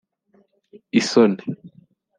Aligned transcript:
isoni 0.99 1.43